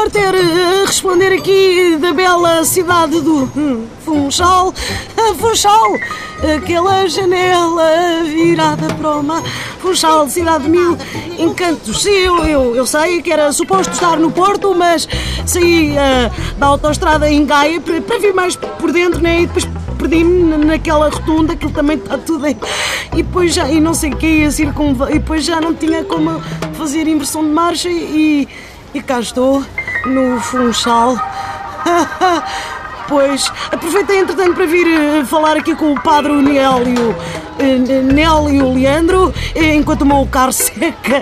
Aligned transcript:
importa 0.00 0.18
era 0.18 0.38
eh, 0.38 0.84
responder 0.86 1.30
aqui 1.34 1.98
da 2.00 2.14
bela 2.14 2.64
cidade 2.64 3.20
do 3.20 3.86
Funchal. 4.02 4.72
Funchal, 5.38 5.94
aquela 6.56 7.06
janela 7.06 8.22
virada 8.24 8.86
para 8.94 9.16
o 9.18 9.22
mar. 9.22 9.42
Funchal, 9.78 10.26
cidade 10.26 10.64
de 10.64 10.70
mil 10.70 10.96
encantos. 11.38 12.06
Eu, 12.06 12.46
eu, 12.46 12.74
eu 12.76 12.86
sei 12.86 13.20
que 13.20 13.30
era 13.30 13.52
suposto 13.52 13.92
estar 13.92 14.18
no 14.18 14.30
Porto, 14.30 14.74
mas 14.74 15.06
saí 15.44 15.94
ah, 15.98 16.30
da 16.56 16.68
autoestrada 16.68 17.30
em 17.30 17.44
Gaia 17.44 17.78
para, 17.78 18.00
para 18.00 18.18
vir 18.18 18.32
mais 18.32 18.56
por 18.56 18.90
dentro, 18.92 19.20
né? 19.20 19.42
E 19.42 19.46
depois 19.46 19.68
perdi-me 19.98 20.64
naquela 20.64 21.10
rotunda, 21.10 21.52
aquilo 21.52 21.72
também 21.72 21.98
está 21.98 22.16
tudo 22.16 22.46
em... 22.46 22.56
E 23.12 23.22
depois 23.22 23.52
já, 23.52 23.68
e 23.68 23.78
não 23.82 23.92
sei 23.92 24.08
que, 24.10 24.26
ia 24.26 24.48
e 24.48 25.18
depois 25.18 25.44
já 25.44 25.60
não 25.60 25.74
tinha 25.74 26.02
como 26.04 26.40
fazer 26.72 27.06
inversão 27.06 27.42
de 27.44 27.50
marcha 27.50 27.90
e, 27.90 28.48
e 28.94 29.02
cá 29.02 29.20
estou, 29.20 29.62
no 30.06 30.40
Funchal. 30.40 31.16
Pois, 33.10 33.50
aproveitei 33.72 34.20
entretanto 34.20 34.54
para 34.54 34.66
vir 34.66 34.86
eh, 34.86 35.24
falar 35.24 35.56
aqui 35.56 35.74
com 35.74 35.90
o 35.90 36.00
padre 36.00 36.32
Nélio, 36.32 37.16
eh, 37.58 37.76
Nélio 37.76 38.72
Leandro, 38.72 39.34
eh, 39.52 39.74
enquanto 39.74 40.02
o 40.02 40.06
meu 40.06 40.24
carro 40.30 40.52
seca. 40.54 41.20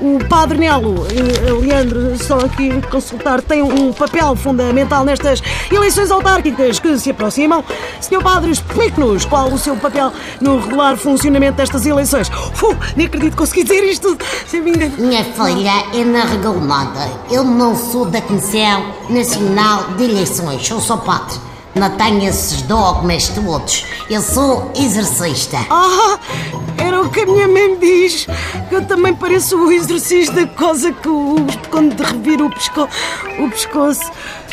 O 0.00 0.18
padre 0.28 0.56
Nelo, 0.56 1.06
eh, 1.08 1.52
Leandro, 1.52 2.16
só 2.16 2.38
aqui 2.38 2.80
consultar, 2.90 3.42
tem 3.42 3.60
um 3.60 3.92
papel 3.92 4.34
fundamental 4.34 5.04
nestas 5.04 5.42
eleições 5.70 6.10
autárquicas 6.10 6.78
que 6.78 6.98
se 6.98 7.10
aproximam. 7.10 7.62
Senhor 8.00 8.22
padre, 8.22 8.50
explique-nos 8.50 9.26
qual 9.26 9.48
o 9.48 9.58
seu 9.58 9.76
papel 9.76 10.10
no 10.40 10.58
regular 10.58 10.96
funcionamento 10.96 11.58
destas 11.58 11.84
eleições. 11.84 12.30
Fu, 12.54 12.74
nem 12.96 13.08
acredito 13.08 13.32
que 13.32 13.36
consegui 13.36 13.62
dizer 13.62 13.84
isto. 13.84 14.16
Sem 14.46 14.62
me. 14.62 14.72
Minha 14.72 15.22
filha, 15.22 15.84
eu 15.92 16.06
não 16.06 16.26
regalo 16.26 16.64
nada. 16.64 17.06
Eu 17.30 17.44
não 17.44 17.76
sou 17.76 18.06
da 18.06 18.22
Comissão 18.22 18.94
Nacional 19.10 19.84
de 19.98 20.04
Eleições, 20.04 20.70
eu 20.70 20.80
sou 20.80 20.96
padre. 20.96 21.49
Não 21.74 21.90
tenho 21.96 22.28
esses 22.28 22.62
dogmas 22.62 23.28
todos. 23.28 23.86
Eu 24.08 24.20
sou 24.20 24.72
exercista. 24.74 25.58
Ah, 25.70 26.18
era 26.76 27.00
o 27.00 27.08
que 27.08 27.20
a 27.20 27.26
minha 27.26 27.46
mãe 27.46 27.78
diz. 27.78 28.26
Eu 28.70 28.84
também 28.84 29.14
pareço 29.14 29.56
o 29.56 29.70
exercício 29.70 30.34
da 30.34 30.46
coisa 30.46 30.92
que 30.92 31.08
o, 31.08 31.36
quando 31.70 32.00
reviro 32.00 32.46
o, 32.46 32.50
pesco, 32.50 32.88
o 33.38 33.50
pescoço. 33.50 34.10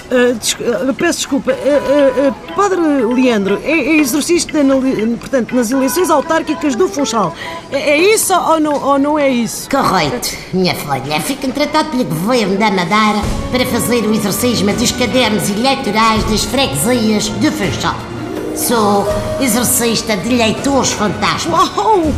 Ah, 0.09 0.94
peço 0.94 1.19
desculpa. 1.19 1.52
Ah, 1.52 2.33
padre 2.55 2.80
Leandro, 2.80 3.59
é, 3.63 3.72
é 3.72 3.97
exercista 3.97 4.64
na 4.64 4.75
portanto, 5.19 5.55
nas 5.55 5.72
eleições 5.72 6.09
autárquicas 6.09 6.75
do 6.75 6.88
Funchal. 6.88 7.33
É, 7.72 7.91
é 7.91 8.14
isso 8.14 8.33
ou 8.33 8.59
não, 8.59 8.73
ou 8.73 8.99
não 8.99 9.19
é 9.19 9.30
isso? 9.30 9.69
Correto, 9.69 10.30
minha 10.53 10.75
filha. 10.75 11.19
Fica 11.22 11.47
tratado 11.49 11.89
pelo 11.89 12.05
governo 12.05 12.58
da 12.58 12.72
Madeira 12.72 13.22
para 13.52 13.66
fazer 13.66 14.05
o 14.05 14.14
exercício 14.14 14.66
dos 14.66 14.91
cadernos 14.91 15.49
eleitorais 15.49 16.23
das 16.25 16.44
freguesias 16.44 17.25
de 17.39 17.52
Funchal. 17.52 18.16
Sou 18.58 19.08
exercista 19.39 20.17
de 20.17 20.33
eleitores 20.33 20.91
fantasma. 20.91 21.59
Uau! 21.77 22.11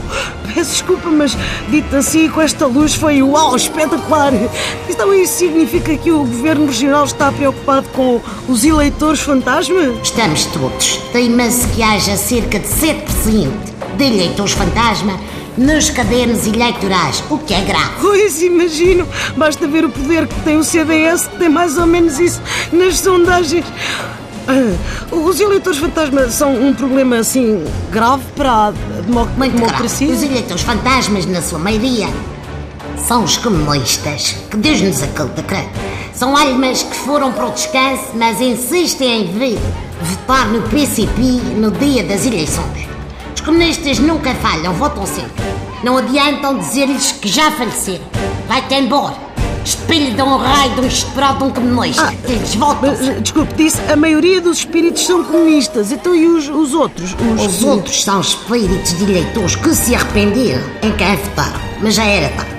Peço 0.47 0.71
desculpa, 0.71 1.09
mas 1.09 1.37
dito 1.67 1.93
assim, 1.97 2.29
com 2.29 2.41
esta 2.41 2.65
luz 2.65 2.95
foi 2.95 3.21
uau, 3.21 3.57
espetacular! 3.57 4.31
Então 4.89 5.13
isso 5.13 5.33
significa 5.33 5.97
que 5.97 6.09
o 6.09 6.19
Governo 6.19 6.65
Regional 6.67 7.03
está 7.03 7.29
preocupado 7.29 7.89
com 7.89 8.21
os 8.47 8.63
eleitores 8.63 9.19
fantasma? 9.19 9.81
Estamos 10.01 10.45
todos. 10.45 10.97
Teima-se 11.11 11.67
que 11.67 11.83
haja 11.83 12.15
cerca 12.15 12.57
de 12.57 12.67
7% 12.67 13.49
de 13.97 14.03
eleitores 14.05 14.53
fantasma 14.53 15.19
nos 15.57 15.89
cadernos 15.89 16.47
eleitorais, 16.47 17.21
o 17.29 17.37
que 17.37 17.53
é 17.53 17.61
grave. 17.61 17.95
Pois, 17.99 18.41
imagino! 18.41 19.05
Basta 19.35 19.67
ver 19.67 19.83
o 19.83 19.89
poder 19.89 20.25
que 20.25 20.39
tem 20.41 20.55
o 20.55 20.63
CDS, 20.63 21.27
que 21.27 21.37
tem 21.37 21.49
mais 21.49 21.77
ou 21.77 21.85
menos 21.85 22.17
isso 22.17 22.41
nas 22.71 22.97
sondagens. 22.97 23.65
Os 25.11 25.39
eleitores 25.39 25.79
fantasma 25.79 26.29
são 26.29 26.53
um 26.53 26.73
problema 26.73 27.17
assim 27.17 27.63
grave 27.91 28.23
para 28.35 28.67
a 28.67 28.71
demo- 28.71 29.27
Muito 29.37 29.55
democracia? 29.55 30.07
grave. 30.07 30.23
Os 30.23 30.23
eleitores 30.31 30.63
fantasmas, 30.63 31.25
na 31.25 31.41
sua 31.41 31.59
maioria, 31.59 32.07
são 33.07 33.23
os 33.23 33.37
comunistas, 33.37 34.35
que 34.49 34.57
Deus 34.57 34.81
nos 34.81 35.01
acuda, 35.03 35.41
creio. 35.43 35.69
São 36.13 36.35
almas 36.35 36.83
que 36.83 36.95
foram 36.95 37.31
para 37.31 37.45
o 37.47 37.51
descanso, 37.51 38.03
mas 38.15 38.41
insistem 38.41 39.21
em 39.23 39.27
vir 39.39 39.59
votar 40.01 40.47
no 40.47 40.61
PCP 40.63 41.21
no 41.57 41.71
dia 41.71 42.03
das 42.03 42.25
eleições. 42.25 42.87
Os 43.33 43.41
comunistas 43.41 43.99
nunca 43.99 44.33
falham, 44.35 44.73
votam 44.73 45.05
sempre. 45.05 45.43
Não 45.83 45.97
adiantam 45.97 46.57
dizer-lhes 46.57 47.13
que 47.13 47.29
já 47.29 47.49
faleceram. 47.51 48.03
Vai-te 48.49 48.73
embora. 48.75 49.15
Espelho 49.69 50.15
de 50.15 50.21
um 50.23 50.35
raio 50.35 50.73
de 50.73 50.81
um 50.81 50.87
esperado 50.87 51.37
de 51.37 51.43
um 51.43 51.51
comunista. 51.51 52.11
Eles 52.27 52.55
votam 52.55 52.89
Mas, 52.89 53.07
ah, 53.07 53.19
Desculpe, 53.21 53.53
disse 53.53 53.79
a 53.91 53.95
maioria 53.95 54.41
dos 54.41 54.57
espíritos 54.57 55.05
são 55.05 55.23
comunistas. 55.23 55.91
Então 55.91 56.15
e 56.15 56.25
os, 56.25 56.49
os 56.49 56.73
outros? 56.73 57.15
Os 57.37 57.63
outros 57.63 58.03
são 58.03 58.19
espíritos 58.19 58.97
de 58.97 59.03
eleitores 59.03 59.55
que 59.55 59.75
se 59.75 59.93
arrependeram 59.93 60.63
em 60.81 60.91
quem 60.93 61.15
votaram, 61.17 61.59
mas 61.83 61.93
já 61.93 62.03
era 62.03 62.29
tarde. 62.29 62.51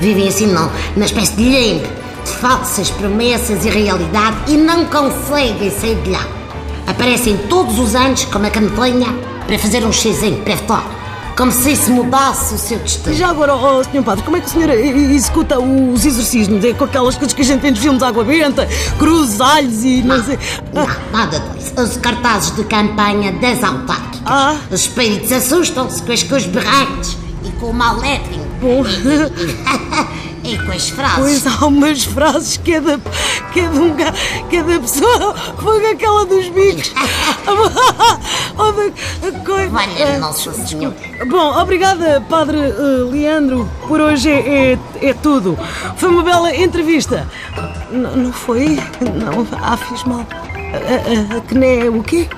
Vivem 0.00 0.26
assim 0.26 0.46
não, 0.46 0.70
numa 0.94 1.04
espécie 1.04 1.34
de 1.34 1.42
limbo, 1.42 1.86
de 2.24 2.30
falsas 2.30 2.90
promessas 2.92 3.66
e 3.66 3.68
realidade 3.68 4.36
e 4.48 4.56
não 4.56 4.86
conseguem 4.86 5.70
sair 5.70 6.00
de 6.00 6.12
lá. 6.12 6.26
Aparecem 6.86 7.36
todos 7.50 7.78
os 7.78 7.94
anos 7.94 8.24
como 8.24 8.46
a 8.46 8.50
canelinha 8.50 9.14
para 9.46 9.58
fazer 9.58 9.84
um 9.84 9.92
xizinho 9.92 10.40
para 10.42 10.56
votar, 10.56 11.03
como 11.36 11.50
se 11.50 11.72
isso 11.72 11.90
mudasse 11.90 12.54
o 12.54 12.58
seu 12.58 12.78
destino. 12.78 13.14
Já 13.14 13.28
agora, 13.30 13.54
oh, 13.54 13.82
Sr. 13.82 14.02
Padre, 14.04 14.24
como 14.24 14.36
é 14.36 14.40
que 14.40 14.46
a 14.46 14.48
senhora 14.48 14.76
e- 14.76 15.14
executa 15.14 15.58
os 15.58 16.04
exorcismos? 16.04 16.64
É 16.64 16.72
com 16.72 16.84
aquelas 16.84 17.16
coisas 17.16 17.32
que 17.34 17.42
a 17.42 17.44
gente 17.44 17.60
vê 17.60 17.70
nos 17.70 17.80
filmes 17.80 18.02
água 18.02 18.22
benta, 18.24 18.68
cruzes, 18.98 19.40
alhos 19.40 19.82
e 19.84 20.02
não 20.02 20.22
sei. 20.22 20.38
Não, 20.72 20.86
nada 21.12 21.40
disso. 21.40 21.72
Os 21.80 21.96
cartazes 21.96 22.54
de 22.54 22.64
campanha 22.64 23.32
das 23.32 23.62
autárquicas. 23.64 24.20
Ah. 24.26 24.56
Os 24.70 24.80
espíritos 24.80 25.32
assustam-se 25.32 26.02
com 26.02 26.12
as 26.12 26.22
coisas 26.22 26.48
berrantes 26.48 27.16
e 27.44 27.50
com 27.52 27.66
o 27.70 28.00
lettering. 28.00 28.44
Bom. 28.60 28.84
e 30.44 30.58
com 30.58 30.72
as 30.72 30.88
frases. 30.90 31.18
Pois 31.18 31.46
há 31.46 31.66
umas 31.66 32.04
frases 32.04 32.56
que 32.58 32.74
é 32.74 32.80
da, 32.80 32.98
que 33.52 33.60
é 33.60 33.68
um 33.68 33.94
ga- 33.96 34.14
que 34.48 34.56
é 34.56 34.62
da 34.62 34.78
pessoa, 34.78 35.34
foi 35.58 35.90
aquela 35.90 36.24
dos 36.26 36.48
bicos. 36.48 36.92
Ou 38.64 38.72
da 39.32 39.38
coisa. 39.40 39.68
Valha 39.70 40.18
Nossa 40.18 40.52
Senhora. 40.52 40.94
Bom, 41.28 41.58
obrigada, 41.60 42.22
Padre 42.28 42.58
eh, 42.58 42.72
Leandro. 43.10 43.68
Por 43.86 44.00
hoje 44.00 44.30
é, 44.30 44.72
é, 44.72 45.08
é 45.08 45.12
tudo. 45.14 45.58
Foi 45.96 46.08
uma 46.08 46.22
bela 46.22 46.54
entrevista. 46.54 47.26
N- 47.90 48.16
não 48.16 48.32
foi? 48.32 48.78
Não, 49.00 49.46
ah, 49.60 49.76
fiz 49.76 50.02
mal. 50.04 50.26
Ah, 50.30 51.36
ah, 51.36 51.40
que 51.46 51.54
nem 51.54 51.86
é 51.86 51.90
o 51.90 52.02
quê? 52.02 52.28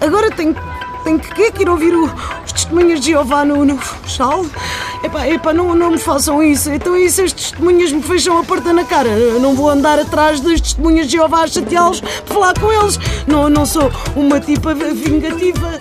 Agora 0.00 0.30
tenho, 0.30 0.54
tenho 1.02 1.18
que, 1.18 1.50
que 1.50 1.62
ir 1.62 1.68
ouvir 1.68 1.94
o- 1.94 2.10
os 2.44 2.52
testemunhas 2.52 3.00
de 3.00 3.06
Jeová 3.12 3.44
no, 3.44 3.64
no 3.64 3.78
Funchal? 3.78 4.44
Epá, 5.04 5.28
epá, 5.28 5.52
não, 5.52 5.74
não 5.74 5.90
me 5.90 5.98
façam 5.98 6.42
isso. 6.42 6.70
Então 6.70 6.94
se 7.10 7.20
as 7.20 7.32
testemunhas 7.32 7.92
me 7.92 8.02
fecham 8.02 8.38
a 8.38 8.42
porta 8.42 8.72
na 8.72 8.84
cara? 8.84 9.10
Eu 9.10 9.38
não 9.38 9.54
vou 9.54 9.68
andar 9.68 9.98
atrás 9.98 10.40
das 10.40 10.62
testemunhas 10.62 11.06
de 11.06 11.12
Jeová 11.12 11.42
a 11.42 11.46
chateá-los 11.46 12.02
falar 12.24 12.58
com 12.58 12.72
eles. 12.72 12.98
Não, 13.26 13.50
não 13.50 13.66
sou 13.66 13.92
uma 14.16 14.40
tipa 14.40 14.72
vingativa. 14.72 15.78